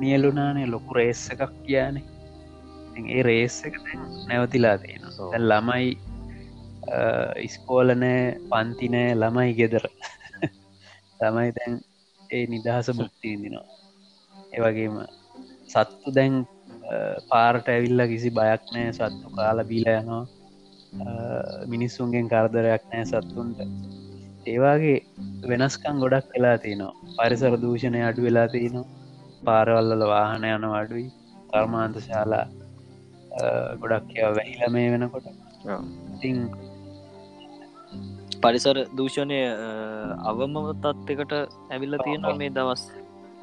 [0.00, 2.04] නියලුනානේ ලොකු රේස්ස එකක් කියනේ
[2.96, 3.76] ඒ රේස් එක
[4.28, 5.02] නැවතිලා තියෙන
[5.42, 5.88] ළමයි
[7.42, 8.20] ඉස්කෝලනෑ
[8.50, 9.84] පන්තිනෑ ළමයි ගෙදර.
[11.20, 11.74] තමයි දැන්
[12.30, 13.66] ඒ නිදහස බුක්තිදිනවා
[14.52, 14.96] ඒවගේම
[15.68, 16.34] සත්තු දැන්
[17.30, 20.24] පාරට ඇවිල්ල කිසි බයක් නෑ සත්තු කාල බීල යනවා.
[21.72, 23.60] මිනිස්සුන්ගෙන් කරදරයක් නෑ සත්තුන්ට.
[24.52, 24.98] ඒවාගේ
[25.50, 26.92] වෙනස්කං ගොඩක් වෙලා තියනවා.
[27.18, 28.86] පරිසර දූෂණය අඩු වෙලා තියනවා.
[29.46, 31.08] පාරවල්ලල වාහන යන අඩුයි
[31.50, 32.46] කර්මාන්ත ශාලා
[33.82, 35.26] ගොඩක් වැහිල මේ වෙනකොට.
[36.14, 36.38] ඉතිං
[38.42, 39.40] පරිසර දූෂණය
[40.30, 41.34] අවම තත්වකට
[41.72, 42.82] ඇවිල්ල තියෙනවා මේ දවස්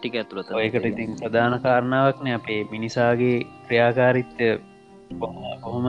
[0.01, 4.47] ටික ඇතුළත ඒකට ඉතින් ප්‍රධාන කාරණාවක්න අපේ මිනිසාගේ ක්‍රියාකාරිත්‍ය
[5.61, 5.87] කොහොම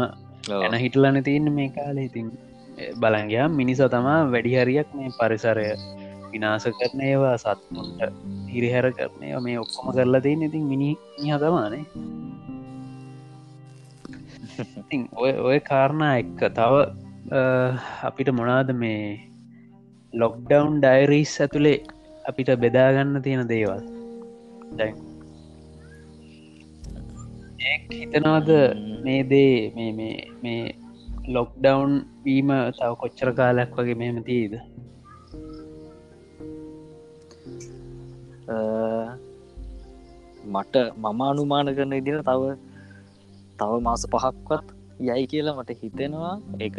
[0.63, 2.05] එන හිටලන තියන්න මේ කාලේ.
[2.05, 2.29] ඉතින්
[2.97, 5.67] බලගයා මිනිසා තමා වැඩිහරියක් මේ පරිසරය
[6.33, 8.01] විනාස කරන ඒවා සත්තුන්ට
[8.49, 10.91] හිරිහැර කරනය මේ ඔක්කොම කරලා තියන්න ඉතින් මිනි
[11.27, 11.85] හතමානේ
[14.83, 16.75] ඉතින් ඔය ඔය කාරණා එක්ක තව
[18.03, 19.03] අපිට මොනාද මේ
[20.13, 21.79] ලොක්ඩවන්් ඩයිරීස් ඇතුළේ
[22.25, 23.83] අපිට බෙදාගන්න තියෙන දේවල්
[24.79, 24.95] දැන්.
[27.91, 28.51] හිතනවාද
[29.05, 30.63] මේ දේ මේ මේ මේ
[31.29, 31.93] ලොක්ඩවන්්
[32.25, 34.55] වීම තව කොච්චර කාලයක් වගේ මෙහෙම තිීද
[40.53, 42.43] මට මම අනුමාන කරන ඉදිර තව
[43.59, 44.67] තව මාස පහක්වත්
[45.09, 46.35] යයි කියලා මට හිතෙනවා.
[46.61, 46.77] එක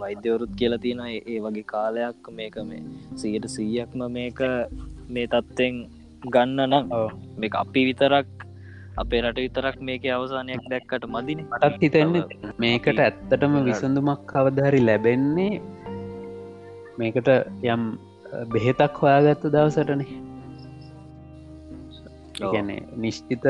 [0.00, 2.82] වෛද්‍යවරුත් කියලා තියෙන ඒ වගේ කාලයක් මේක මේ
[3.20, 4.40] සියට සීයක්ම මේක
[5.14, 5.76] මේ තත්ත්වෙන්
[6.28, 6.84] ගන්න නම්
[7.38, 8.46] මේ අපි විතරක්
[8.96, 11.44] අපේ රට විතරක් මේක අවසානයක් දැක්කට මදින.
[11.44, 15.62] මටත් හිතෙන්නේ මේකට ඇත්තටම විසඳුමක් කවදහරි ලැබෙන්නේ
[16.98, 17.28] මේකට
[17.66, 17.82] යම්
[18.48, 20.10] බෙහෙතක් හොයාගත්ත දවසටනේ.
[22.42, 23.44] ගැන නිශ්චිත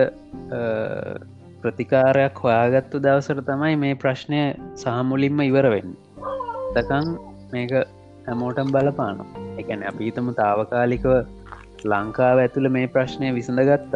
[1.63, 4.41] ප්‍රතිකාරයක් හොයාගත්තු දවසට තමයි මේ ප්‍රශ්නය
[4.77, 5.93] සහමුලින්ම ඉවරවෙන්න
[6.75, 7.13] දකං
[7.53, 7.73] මේක
[8.27, 9.23] හැමෝටම් බලපාන
[9.59, 11.13] එකන අපිතම තාවකාලිකව
[11.85, 13.95] ලංකාව ඇතුළ මේ ප්‍රශ්නය විසඳගත්තත්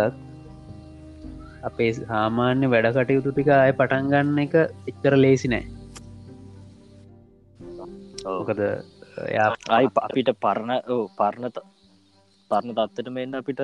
[1.68, 4.55] අපේ සාමාන්‍ය වැඩ කටයුතු ටික අය පටන්ගන්න එක
[4.90, 5.64] එච්චර ලේසි නෑ.
[8.27, 8.61] ඕකද
[9.77, 10.72] අයි අපිට පරණ
[11.18, 11.59] පරණත
[12.51, 13.62] පරණ තත්වට මෙන්න අපිට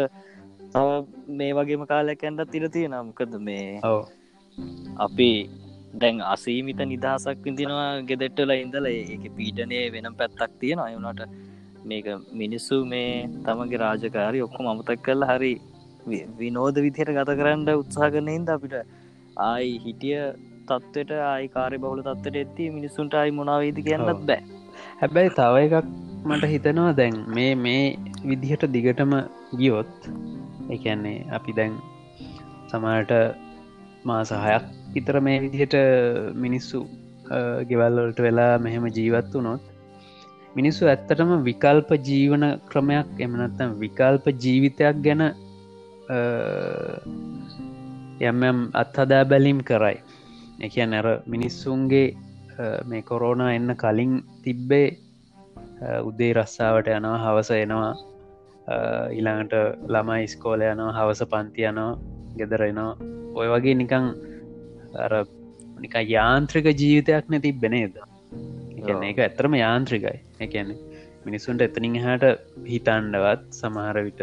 [1.38, 3.66] මේ වගේම කාලයක් ඇන්ට තිරතිය නම්කද මේ
[5.06, 5.30] අපි
[5.94, 8.86] දැන් අසීමිත නිදහසක් විඳිනවා ගෙදෙට්ටල ඉඳල.
[8.86, 11.22] ඒක පීටනය වෙනම් පැත්තක් තියෙන අයුනට
[11.84, 13.10] මේක මිනිස්සු මේ
[13.46, 15.52] තමගේ රාජකාරි ඔක්කොම අමතක් කල්ල හරි
[16.40, 18.74] විනෝද විදියට ගත කරන්න උත්සා කරනයින්ද අපිට
[19.46, 20.18] ආයි හිටිය
[20.68, 24.40] තත්වට ආයි කාරය බහුල තත්වට ඇත්ති මිනිස්සුන්ට අයි මොනාවේද කියන්නත් බෑ.
[25.00, 25.88] හැබැයි තව එකක්
[26.28, 27.84] මට හිතනවා දැන් මේ මේ
[28.30, 29.14] විදිහට දිගටම
[29.60, 30.10] ගියොත්
[30.76, 31.74] එකන්නේ අපි දැන්
[32.70, 33.12] සමට
[34.04, 34.64] මාසහයක්
[35.00, 35.76] ඉතර මේ විදිහට
[36.44, 36.80] මිනිස්සු
[37.68, 39.71] ගෙවල්වලට වෙලා මෙහෙම ජීවත් වනොත්
[40.56, 45.22] මිනිස්සු ඇත්තටම විකල්ප ජීවන ක්‍රමයක් එමනත්තම් විකල්ප ජීවිතයක් ගැන
[48.22, 49.96] යම්යම් අත්හදා බැලීම් කරයි.
[50.60, 52.06] එක නැර මිනිස්සුන්ගේ
[52.86, 54.12] මේ කොරෝනා එන්න කලින්
[54.44, 54.88] තිබ්බේ
[56.02, 57.94] උදේ රස්සාාවට යනවා හවස එනවා
[59.10, 59.54] ඊළඟට
[59.88, 61.98] ළමයි ස්කෝල යනවා හවස පන්ති යනවා
[62.38, 62.92] ගෙදරෙනවා
[63.34, 64.06] ඔය වගේ නිකං
[65.04, 65.12] අර
[65.80, 67.96] නික යාන්ත්‍රික ජීවිතයක් නැ තිබෙනේද
[68.82, 70.18] එකන එක ඇත්තරම යාන්ත්‍රිකයි.
[70.40, 70.78] එකන්නේ
[71.26, 72.30] මිනිස්සුන්ට එතනින් හට
[72.72, 74.22] හිතන්ඩවත් සමහර විට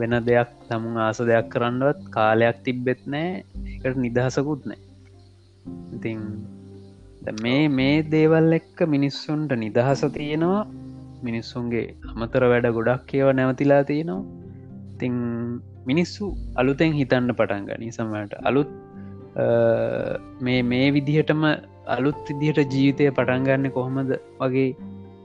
[0.00, 3.44] වෙන දෙයක් තමුන් ආස දෙයක් කරන්නවත් කාලයක් තිබ්බෙත් නෑ.
[3.76, 4.80] එකට නිදහසකුත් නෑ.
[5.96, 6.20] ඉතින්
[7.42, 10.62] මේ මේ දේවල් එක්ක මිනිස්සුන්ට නිදහස තියෙනවා.
[11.22, 14.24] මිනිස්සුන්ගේ අමතර වැඩ ගොඩක් කියව නැවතිලා තියෙනවා.
[15.00, 15.14] තිං
[15.90, 16.24] මිනිස්සු
[16.60, 18.70] අලුතෙන් හිතන්න පටන් ගනී සමට අලුත්
[20.40, 21.44] මේ මේ විදිහටම
[21.86, 24.10] අලුත් විදිහට ජීවිතය පටන්ගන්න කොහොමද?
[24.40, 24.70] වගේ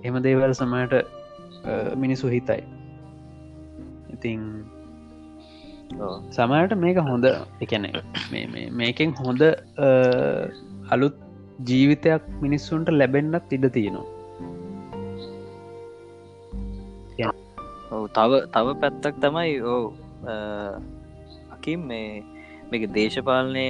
[0.03, 0.93] එම දේවල් සමට
[1.95, 2.61] මිනිසු හිතයි.
[4.15, 4.41] ඉතිං
[6.37, 7.25] සමයට මේක හොඳ
[7.65, 7.85] එකන
[8.81, 9.43] මේකෙන් හොඳ
[10.95, 11.17] අලුත්
[11.69, 14.07] ජීවිතයක් මිනිස්සුන්ට ලැබෙන්න්නත් ඉඩ තියෙනවා.
[18.17, 19.83] තව තව පැත්තක් තමයි ඕ
[21.55, 22.23] අකිම් මේ
[22.71, 23.65] මේක දේශපාලනය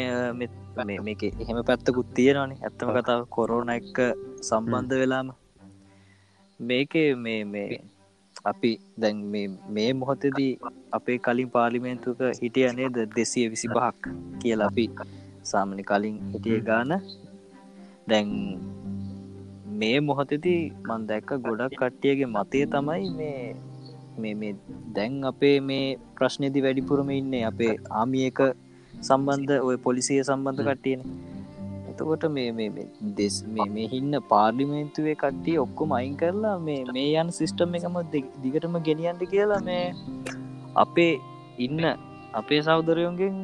[0.86, 2.60] මේක එහෙම පැත්තකුත් තියෙනවානේ.
[2.64, 3.98] ඇත්තම කතාව කොරෝන එක්ක
[4.42, 5.32] සම්බන්ධ වෙලාම.
[6.60, 7.80] මේක මේ මේ
[8.46, 9.18] අපි දැන්
[9.70, 10.52] මේ මොහොතදී
[10.92, 12.98] අපේ කලින් පාලිමේන්තුක හිටිය නේද?
[13.16, 14.86] දෙසිය විසි පහක් කියල අපි
[15.44, 16.92] සාමනි කලින් හිටිය ගාන.
[18.10, 18.30] දැන්
[19.80, 24.56] මේ මොහොතදී මන් දැක්ක ගොඩක් කට්ටියගේ මතය තමයි මේ මේ
[24.96, 28.40] දැන් අපේ මේ ප්‍රශ්නයති වැඩිපුරම ඉන්නේ අපේ ආමියක
[29.02, 31.02] සම්බන්ධ ඔය පොලිසිය සම්බන්ධ කට්ටියන.
[31.92, 32.70] එතකොට මේ
[33.18, 37.98] දෙස් මේ හින්න පාර්ලිමේන්තුවේ කට්ටිය ඔක්කොම අයින් කරලා මේ මේ යන් සිිස්ටම් එකම
[38.44, 39.86] දිගටම ගෙනියන්ට කියලා මේ
[40.76, 41.14] අපේ
[41.58, 41.86] ඉන්න
[42.34, 43.40] අපේ සෞදරයෝන්ගෙන්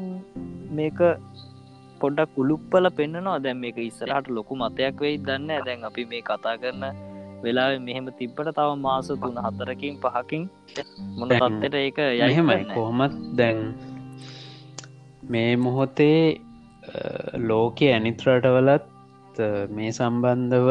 [0.71, 1.01] මේක
[2.01, 6.85] පොඩ්ඩක් කුළුප්පල පෙන්න්නනවා දැන් මේක ඉස්සරහට ලොකු මතයක් වෙයි දන්න දැන් අපි මේ කතා කරන
[7.43, 10.43] වෙලා මෙහෙම තිබ්බට තව මාස තුන හතරකින් පහකින්
[11.17, 13.59] මොන තත්වට ඒක යහෙමයි කොහොමත් දැන්
[15.29, 16.19] මේ මොහොතේ
[17.49, 18.85] ලෝකෙ ඇනිත්‍රටවලත්
[19.69, 20.69] මේ සම්බන්ධව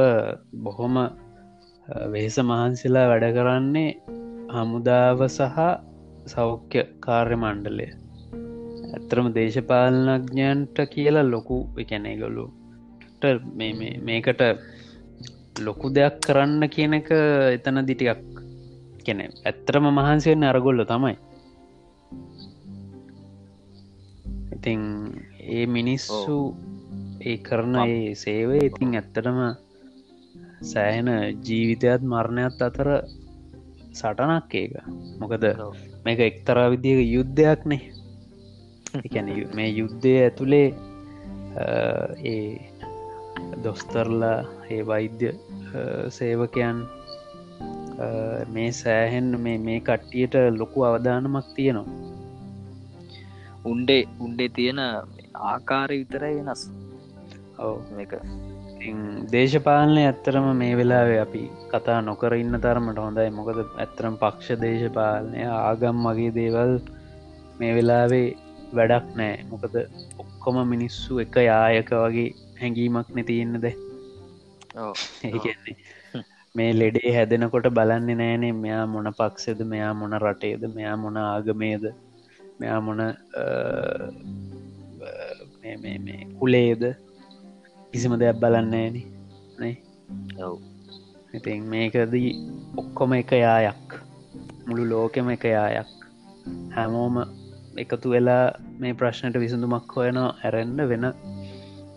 [0.64, 0.96] බොහොම
[2.12, 3.90] වෙහෙස මහන්සිලා වැඩ කරන්නේ
[4.54, 5.58] හමුදාව සහ
[6.26, 7.88] සෞඛ්‍ය කාර්ය මණ්ඩලය.
[8.94, 12.46] ඇත්තරම දේශපාලනඥයන්ට කියලා ලොකු එකැනගොලු
[14.06, 14.42] මේකට
[15.66, 17.10] ලොකු දෙයක් කරන්න කියන එක
[17.56, 18.22] එතන දිටියක්
[19.06, 21.16] කෙන ඇත්තරම මහන්සියෙන් අරගොල්ල තමයි.
[24.52, 24.80] ඉතිං
[25.48, 26.36] ඒ මිනිස්සු
[27.20, 29.38] ඒ කරන ඒ සේවය ඉතින් ඇත්තටම
[30.62, 31.08] සෑහෙන
[31.46, 32.88] ජීවිතයත් මරණයත් අතර
[33.92, 34.72] සටනක් ඒක.
[35.20, 35.44] මොකද
[36.04, 37.82] මේක එක්තරා විදික යුද්ධයක්නේ
[38.96, 40.68] එකැන මේ යුද්ධය ඇතුළේ
[42.24, 42.48] ඒ
[43.64, 44.38] දොස්තරලා
[44.70, 45.28] ඒ වෛද්‍ය
[46.08, 46.78] සේවකයන්
[48.52, 52.13] මේ සෑහෙන් මේ කට්ටියට ලොකු අවධානමක් තියෙනවා
[53.64, 54.80] උන්ඩේ උන්ඩේ තියෙන
[55.50, 56.62] ආකාරය විතරයි වෙනස්.
[57.58, 57.76] ඔව.
[58.04, 58.12] එක
[59.32, 63.30] දේශපාලනය ඇත්තරම මේ වෙලාවේ අපි කතා නොකර ඉන්න තරමට හොඳයි.
[63.38, 66.74] මොකද ඇත්තරම් පක්ෂ දේශපාලනය ආගම් මගේ දේවල්
[67.60, 68.28] මේ වෙලාවේ
[68.78, 69.34] වැඩක් නෑ.
[69.52, 69.74] මොකද
[70.22, 72.28] ඔක්කොම මිනිස්සු එක යායක වගේ
[72.60, 73.66] හැඟීමක් නැතියන්නද
[75.26, 75.76] ඒන්නේ
[76.54, 78.54] මේ ලෙඩේ හැදෙනකොට බලන්නේ නෑනේ.
[78.64, 79.60] මෙයා මොන පක්ෂෙද?
[79.72, 80.62] මෙයා මොන රටේද?
[80.78, 81.84] මෙයා මොන ආගමේද
[82.60, 83.00] මෙයා මොන
[86.38, 86.82] කුලේද?
[87.92, 88.88] කිසිම දෙයක් බලන්නේ
[89.60, 89.76] නේ?
[90.38, 90.58] ඔව්.
[91.34, 92.30] ඉතින් මේකදී
[92.76, 93.86] ඔක්කොම එක යායක්.
[94.66, 95.90] මුළු ලෝකෙම එක යායක්.
[96.76, 97.16] හැමෝම
[97.76, 98.44] එකතු වෙලා
[98.80, 101.04] මේ ප්‍රශ්නයට විසඳුමක් හොයන ඇරෙන්ඩ වෙන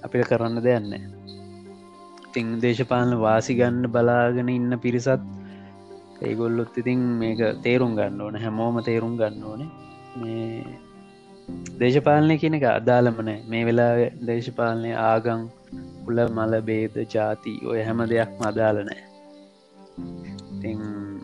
[0.06, 1.04] අපිට කරන්න දෙයන්නේ
[2.28, 5.24] ඉතිං දේශපාලන වාසිගන්න බලාගෙන ඉන්න පිරිසත්
[6.22, 8.36] ඒගොල්ලොත් ඉතින් මේක තේරුම් ගන්න ඕන.
[8.44, 9.87] හැමෝම තේරුම් ගන්න ඕනේ
[10.20, 10.46] මේ
[11.80, 13.92] දේශපාලනය කියන එක අදාළමනෑ මේ වෙලා
[14.28, 15.44] දේශපාලනය ආගං
[16.08, 19.04] උල මල බේද ජාති ඔය හැම දෙයක්ම අදාලනෑ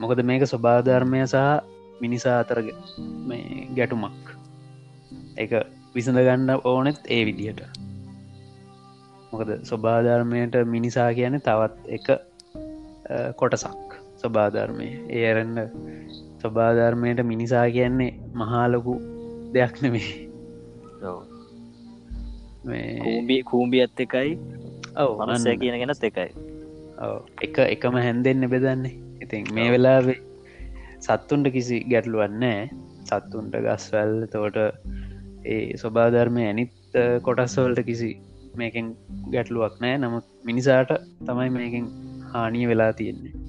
[0.03, 1.39] මොකද මේක ස්වභාධර්මය සහ
[2.01, 2.59] මිනිසා අතර
[3.23, 4.23] මේ ගැටුමක්.
[5.37, 5.51] එක
[5.95, 7.61] විසඳ ගන්න ඕනෙත් ඒ විදිහට.
[9.31, 12.07] මොකද ස්වභාධර්මයට මිනිසා කියන තවත් එක
[13.35, 13.95] කොටසක්.
[14.21, 15.57] ස්වභාධර්මය ඒ ඇරන්න
[16.43, 18.95] ස්වභාධර්මයට මිනිසා කියන්නේ මහාලොකු
[19.53, 20.09] දෙයක් නෙමේ
[23.03, 24.37] කූම්බි කූම්බි ඇත්ත එකයි
[24.95, 26.29] ඔව මනසය කියන ගෙනත් එකයි.
[27.41, 28.93] එක එකම හැන්දෙන්න බෙදන්නේ.
[29.23, 30.19] ඉතින් මේ වෙලාවේ
[30.99, 32.59] සත්තුන්ට කිසි ගැටලුවන්නෑ
[33.03, 34.59] සත්තුන්ට ගස්වැල් තෝට
[35.45, 36.73] ඒ ස්වභාධර්මය ඇනිත්
[37.21, 38.11] කොටස්වලට කිසි
[38.55, 38.93] මේකෙන්
[39.33, 40.91] ගැටලුවක් නෑ නමුත් මිනිසාට
[41.25, 41.87] තමයි මේකින්
[42.31, 43.42] හානිය වෙලා තියෙන්නේ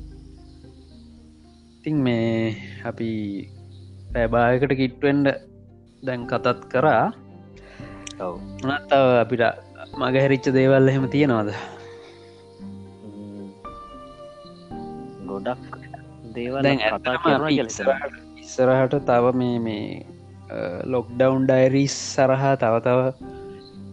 [1.84, 2.56] ඉතින් මේ
[2.88, 3.08] අපි
[4.12, 5.26] පැබායකට කිට්වෙන්ඩ
[6.00, 7.12] දැන් කතත් කරා.
[8.64, 9.42] මනත්තාව අපිට
[10.00, 11.50] මගහැරිච්ච දේවල් එහෙම තියෙනවාද?
[15.28, 15.76] ගොඩක්
[16.32, 16.70] දේවල්
[17.52, 19.84] ඉස්සරහට තව මේ මේ
[20.86, 23.00] ලොක්ඩවන්් ඩයිරිස් සරහා තව තව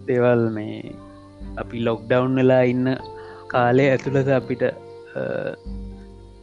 [0.07, 0.95] දේවල් මේ
[1.57, 2.95] අපි ලොක්ඩවන්් වෙලා ඉන්න
[3.51, 4.63] කාලය ඇතුළද අපිට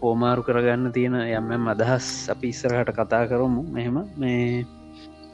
[0.00, 3.62] පෝමාරු කරගන්න තියෙන යම්ම අදහස් අපි ඉස්සරහට කතා කරමු.
[3.68, 4.64] මෙහෙම මේ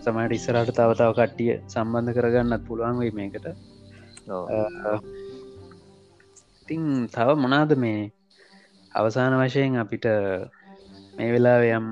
[0.01, 3.47] සමට ඉස්සරට තව තව කට්ටිය සම්බන්ධ කරගන්නත් පුළුවන් වෙයි මේකට.
[6.63, 8.13] ඉතිං තව මොනාද මේ
[8.95, 10.07] අවසාන වශයෙන් අපිට
[11.17, 11.87] මේ වෙලා යම්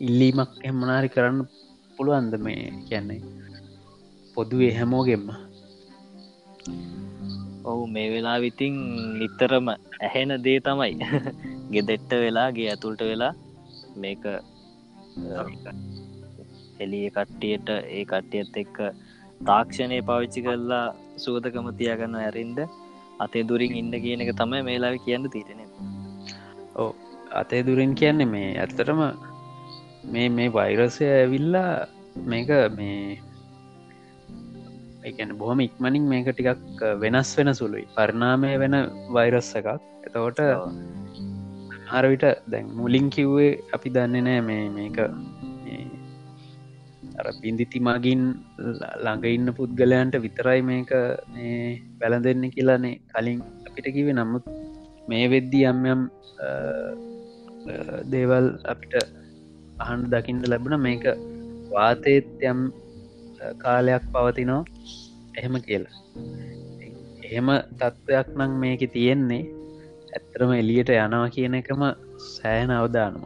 [0.00, 1.40] ඉල්ලීමක් එමනාරි කරන්න
[1.96, 3.22] පුළුවන්ද මේ කියන්නේ?
[4.36, 5.26] පොදුවේ හැමෝගෙම්ම
[7.64, 8.74] ඔහු මේ වෙලා විතින්
[9.18, 9.66] නිතරම
[10.00, 10.94] ඇහෙන දේ තමයි
[11.72, 13.32] ගෙදෙට්ට වෙලාගේ ඇතුළට වෙලා
[13.96, 14.24] මේක
[16.80, 18.78] එලිය කට්ටියට ඒ කට්ටියත් එක්ක
[19.40, 22.58] තාක්ෂණය පවිච්චි කරලා සූදකම තියගන්න ඇරින්ද
[23.18, 25.60] අතේ දුරින් ඉන්න කියන එක තමයි මේලාව කියන්න තිරෙන
[26.76, 26.90] ඕ
[27.34, 29.04] අතේ දුරින් කියන්නේ මේ ඇත්තටම
[30.06, 31.70] මේ මේ වෛරසය ඇවිල්ලා
[32.24, 32.98] මේක මේ
[35.04, 37.86] එකන බොහොම ඉක්මනින් මේක ටිකක් වෙනස් වෙන සුළුයි.
[37.96, 38.76] පරිනාමය වෙන
[39.10, 39.68] වෛරස්ස එකක්.
[40.06, 40.40] එතකොට
[41.94, 44.98] හරවිට දැන් මුලින් කිව්වේ අපි දන්නේ නෑ මේ මේක
[47.18, 48.22] අර පින්දිති මගින්
[49.04, 50.92] ළඟ ඉන්න පුද්ගලයන්ට විතරයි මේක
[51.34, 51.58] මේ
[52.00, 54.46] පැළඳෙන්න කියලානේ කලින් අපිට කිව නමුත්
[55.08, 56.02] මේ වෙද්දී යම් යම්
[58.12, 58.94] දේවල් අපිට
[59.78, 60.80] අහන් දකිින්ට ලැබුණ.
[60.80, 61.04] මේක
[61.72, 62.60] වාතේත් යම්
[63.58, 64.62] කාලයක් පවතිනෝ
[65.38, 65.96] එහෙම කියලා.
[67.24, 69.44] එහෙම තත්ත්වයක් නම් මේක තියෙන්නේ.
[70.14, 71.82] ඇත්තරම එලියට යනවා කියන එකම
[72.28, 73.22] සෑහන අවදානම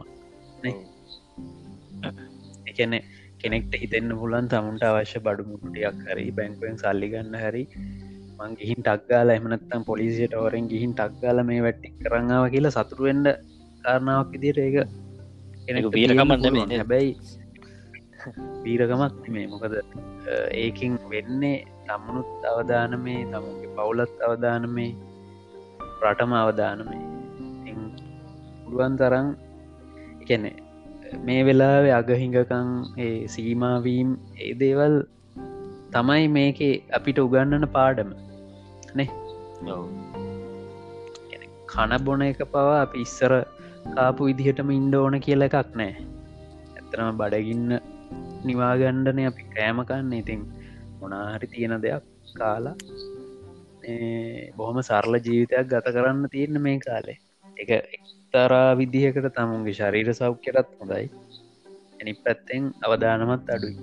[2.71, 2.93] එකන
[3.41, 7.63] කෙනෙක්ට හිතෙන්න්න පුලන් තමුන්ට අවශ්‍ය බඩු මුටියක් හරි බැංකුවෙන් සල්ලි ගන්න හරි
[8.37, 13.27] මං ගිහින් ටක්ගාල එමනත්තම් පොලිසියට ඕරෙන් ගිහින් ටක්ගාල මේ වැට්ටි කරංාව කියලා සතුරුවෙන්ඩ
[13.83, 14.77] කාරණාවක් ඉදිර ඒක
[15.65, 17.11] කෙනෙක වීරකමන්න හැබැයි
[18.63, 19.75] වීරකමත් මේ මොකද
[20.55, 24.91] ඒකින් වෙන්නේ තමනුත් අවධානමේ තමුගේ පවුලත් අවධානමේ
[26.03, 27.01] රටම අවධානමේ.
[28.63, 29.27] පුළුවන් තරන්
[30.21, 30.51] එකනෙ
[31.25, 32.69] මේ වෙලාවේ අගහිඟකං
[33.27, 34.95] සීමාවීම් ඒ දේවල්
[35.91, 36.59] තමයි මේක
[36.91, 38.11] අපිට උගන්නන පාඩම.
[38.95, 39.09] නේ?
[41.71, 43.33] කන බොන එක පවා අපි ඉස්සර
[43.95, 45.93] කාපු විදිහටම ඉන්ඩ ඕන කියල එකක් නෑ.
[46.77, 47.71] ඇතරම බඩගින්න
[48.45, 50.41] නිවාගණ්ඩනය අපි කෑමකන්න ඉතින්
[50.99, 52.05] මොනාහරි තියෙන දෙයක්
[52.39, 52.75] කාලා
[54.57, 57.17] බොහොම සරල ජීවිතයක් ගත කරන්න තියෙන මේ කාලේ.
[57.57, 61.05] එක එක්තරා විදිහකට තමුන්ගේ ශරීර සෞඛ්‍යරත් හොඳයි.
[61.97, 63.75] ඇනි පැත්තෙන් අවධානමත් අඩුයි.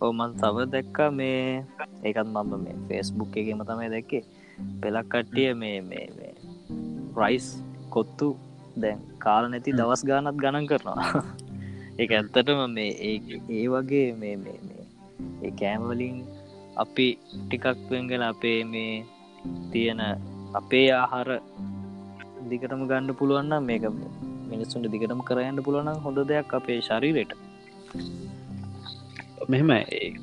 [0.00, 1.64] ඕමන් තව දැක්කා මේ
[2.02, 4.24] ඒකත් මම මේ ෆෙස්බුක් එකම තමයි දැක්කේ.
[4.80, 6.32] පෙලක් කට්ටිය මේ මේ
[7.16, 7.46] රයිස්
[7.90, 8.28] කොත්තු
[8.76, 11.24] දැන් කාල නැති දවස් ගානත් ගණන් කරනවා.
[12.00, 14.58] ඒ ඇත්තටම මේ ඒ වගේ මේ මේ
[15.42, 16.16] ඒ කෑමවලින්
[16.76, 17.06] අපි
[17.40, 19.04] ටිකක් වෙන්ගෙන අපේ මේ
[19.70, 20.00] තියෙන
[20.54, 21.28] අපේ ආහාර
[22.50, 23.84] දිගටම ගණ්ඩ පුළුවන්න මේක
[24.48, 27.32] මිනිස්සුන්ට දිගටම කරයන්න පුළුවන් හොඳ දෙයක් අපේ ශරීරයට.
[29.48, 29.72] මෙහෙම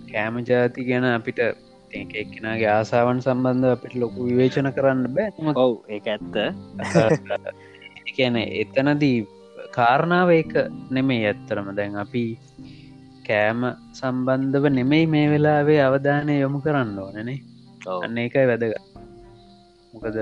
[0.09, 1.39] කෑම ජාති ගැන අපිට
[1.91, 5.53] එක්කෙනගේ ආසාවන් සම්බන්ධ අපිට ලොකු විවේචන කරන්න බෑ.
[5.55, 6.35] ඔව් ඒ ඇත්ත.
[8.09, 9.17] කියන එතනදී
[9.71, 10.53] කාරණාව එක
[10.89, 12.23] නෙමේ ඇත්තරම දැන් අපි
[13.29, 13.61] කෑම
[13.93, 17.39] සම්බන්ධව නෙමෙයි මේ වෙලාවේ අවධානය යොමු කරන්න ඕනනේ
[17.97, 18.75] අන්න ඒකයි වැදග
[19.93, 20.19] මොකද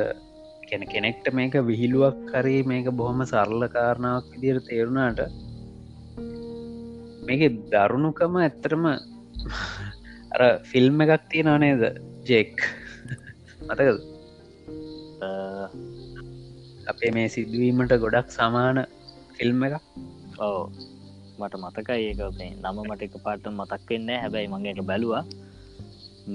[0.63, 5.21] කෙන කෙනෙක්ට මේක විහිළුවක් කරේ මේක බොහොම සරල කාරණාවක් විදිර තේරුණාට
[7.27, 7.41] මේක
[7.71, 8.85] දරුණුකම ඇත්තරම
[10.33, 11.83] අර ෆිල්ම් එකක් තියෙන නේද?
[12.23, 12.55] ජෙක්.
[13.67, 13.99] මතකද?
[16.87, 18.79] අපේ මේ සිදුවීමට ගොඩක් සමාන
[19.35, 19.75] ෆිල්ම් එක
[20.39, 20.59] ඕ
[21.39, 25.23] මට මතකයි ඒක මේ නම මට එක පාට මතක් වෙන්න හැබැයි මගේට බැලවා.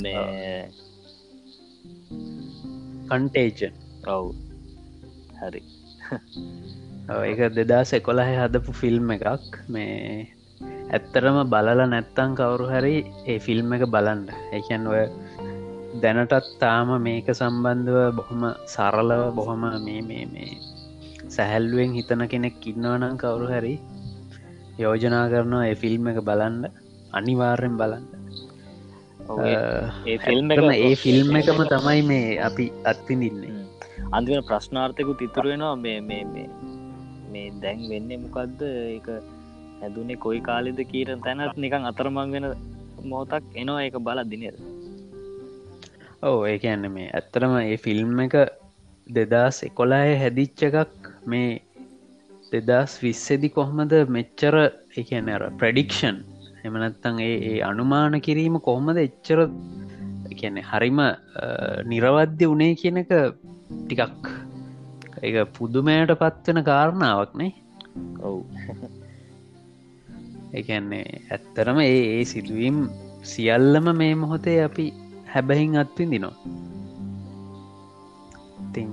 [0.03, 0.69] මේ
[3.09, 3.75] කන්ටේජන්
[4.09, 4.27] ඔව්.
[5.41, 5.63] හරි.
[7.23, 9.59] ඒක දෙදා සෙකොලහ හදපු ෆිල්ම් එකක්.
[9.69, 10.29] මේ
[10.91, 15.05] ඇත්තරම බලල නැත්තං කවුරු හරි ඒ ෆිල්ම් එක බලන්ඩ එකන් ඔය
[16.03, 20.53] දැනටත් තාම මේක සම්බන්ධව බොහොම සරලව බොහොම මේ මේ මේ
[21.35, 23.75] සැහැල්ලුවෙන් හිතන කෙනෙක් ඉන්නවනම් කවුරු හැරි
[24.83, 26.59] යෝජනා කරනවා ඒ ෆිල්ම් එක බලන්න
[27.13, 28.05] අනිවාර්යෙන් බලන්න.
[30.09, 33.53] ඒ ෆිල්ම් එකම ඒ ෆිල්ම් එකම තමයි මේ අපි අත්තිඳින්නේ
[34.13, 36.49] අන්තිම ප්‍රශ්නාර්ථයකු තිතුරුවෙනවා මේ මේ මේ
[37.33, 39.09] මේ දැන් වෙන්නේ මොකක්ද ඒක
[39.81, 42.47] හැදුනේ කොයි කාලෙද කීර තැනත් නිකං අතරමං වෙන
[43.05, 43.83] මෝතක් එනවා.
[43.85, 44.59] ඒක බල දිනද
[46.23, 48.37] ඕ ඒක ඇන්න මේ ඇත්තරම ඒ ෆිල්ම් එක
[49.07, 51.62] දෙදස් එකොලාය හැදිච්ච එකක් මේ
[52.53, 54.57] දෙදස් විස්සෙදි කොහොමද මෙච්චර
[54.97, 56.19] එකන අර ප්‍රඩික්ෂන්
[56.65, 59.41] එමනත්තන් ඒ අනුමාන කිරීම කොහොමද එච්චර
[60.33, 61.01] කියන්නේ හරිම
[61.87, 63.13] නිරවද්‍ය වනේ කියනක
[63.83, 64.31] ටිකක්
[65.23, 67.53] එක පුදුමයට පත්වෙන කාරණාවක්නේ
[68.21, 68.41] ඔවු.
[70.53, 72.79] එකන්නේ ඇත්තරම ඒ ඒ සිදුවීම්
[73.25, 74.87] සියල්ලම මේ මොහොතේ අපි
[75.27, 76.37] හැබැහින් අත්විඳිනවා.
[78.63, 78.91] ඉතිං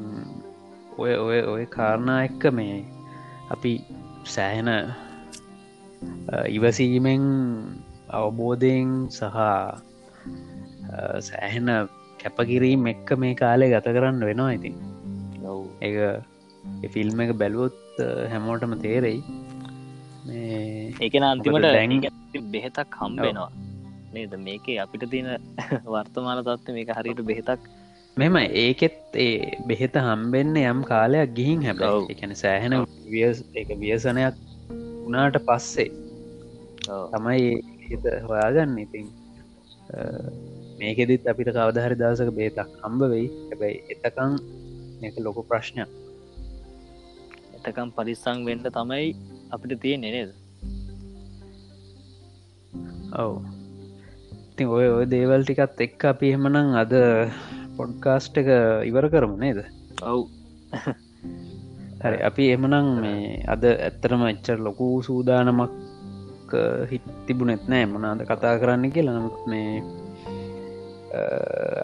[0.97, 2.75] ඔය ඔය ඔය කාරණා එක්ක මේ
[3.55, 3.71] අපි
[4.33, 4.69] සෑහෙන
[6.57, 7.23] ඉවසීමෙන්
[8.19, 9.23] අවබෝධයෙන් සහ
[11.29, 11.69] සෑහෙන
[12.21, 14.75] කැපකිරීම් එක්ක මේ කාලේ ගත කරන්න වෙනවා ඉතින්.
[15.87, 17.79] ඒ ෆිල්ම් එක බැලුවොත්
[18.33, 19.19] හැමෝටම තේරෙයි.
[21.05, 21.67] ඒකන අන්තිමට
[22.55, 23.51] බෙහෙතක් හම්බෙනවා
[24.15, 24.33] නේද?
[24.47, 25.29] මේක අපිට තියෙන
[25.93, 27.61] වර්තමාන තත්ව මේක හරිට බෙහෙතක්
[28.19, 32.73] මෙම ඒකෙත් ඒ බෙහෙත හම්බෙන්න යම් කාලයක් ගිහින් හැබැ එකන සෑහෙන
[33.61, 34.35] එක ව්‍යසනයක්
[35.05, 35.89] වනාට පස්සේ
[37.11, 37.45] තමයි
[37.87, 38.73] හිත හොයාගන්න.
[38.85, 39.05] ඉතින්
[40.79, 43.27] මේකෙදිත් අපිට කවදහරි දවසක බේතක් හම්බ වෙයි.
[43.49, 44.35] හැබැයි එතකං
[45.07, 45.89] එක ලොකු ප්‍රශ්නයක්.
[47.57, 49.07] එතකම් පරිස්සං වෙන්ඩ තමයි
[49.53, 50.31] අපිට තියෙන නේද?
[53.21, 53.37] ඔවු.
[54.51, 56.93] ඉතින් ඔය ඔය දේවල් ටිකත් එක්ක අපි එහෙමනම් අද
[57.79, 58.49] පොඩ්කාස්ට් එක
[58.89, 59.59] ඉවර කරමු නේද?
[60.11, 60.21] ඔව්.
[62.03, 66.53] හරි අපි එමනං මේ අද ඇත්තරම එච්චර ලොකු සූදානමක්
[66.91, 67.85] හිත් තිබුණෙත් නෑ.
[67.93, 69.17] මොනාද කතා කරන්න කියලා.
[69.17, 69.71] නමුත් මේ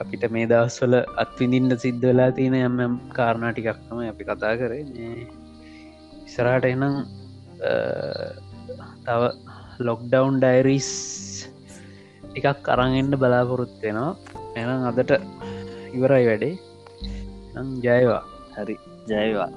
[0.02, 4.84] අපිට මේ දවස්වල අත්විඳින්න සිද්ධ වෙලා තියෙන යම් කාරණා ටිකක්ම අපි කතා කරේ.
[6.28, 6.96] ඉසරාට එනම්
[9.08, 9.22] තව
[9.88, 10.90] ලොක්ඩවන් ඩයිරිස්
[12.38, 14.12] එකක් අරගෙන්ට බලාපොරොත්වෙනවා
[14.62, 15.12] එනම් අදට
[15.96, 16.58] ඉවරයි වැඩේ.
[17.82, 18.24] ජයවා.
[18.58, 18.78] හරි.
[19.10, 19.50] ජයවා